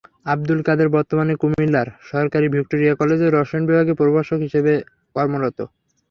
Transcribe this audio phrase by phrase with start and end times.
[0.25, 4.73] আবদুল কাদের বর্তমানে কুমিল্লার সরকারি ভিক্টোরিয়া কলেজের রসায়ন বিভাগে প্রভাষক হিসেবে
[5.15, 5.57] কর্মরত।